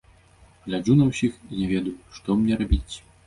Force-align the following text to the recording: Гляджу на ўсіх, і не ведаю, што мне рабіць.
Гляджу 0.65 0.95
на 1.01 1.05
ўсіх, 1.09 1.33
і 1.51 1.59
не 1.59 1.67
ведаю, 1.73 1.95
што 2.17 2.39
мне 2.43 2.59
рабіць. 2.65 2.95